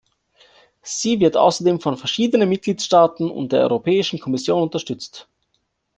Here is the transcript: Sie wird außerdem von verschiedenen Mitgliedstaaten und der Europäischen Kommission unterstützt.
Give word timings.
Sie 0.81 1.19
wird 1.19 1.37
außerdem 1.37 1.79
von 1.79 1.95
verschiedenen 1.95 2.49
Mitgliedstaaten 2.49 3.29
und 3.29 3.51
der 3.51 3.61
Europäischen 3.61 4.17
Kommission 4.19 4.63
unterstützt. 4.63 5.27